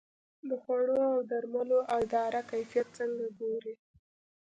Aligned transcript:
د 0.49 0.51
خوړو 0.61 0.97
او 1.11 1.17
درملو 1.31 1.79
اداره 1.99 2.41
کیفیت 2.51 2.87
څنګه 2.97 3.25
ګوري؟ 3.39 3.73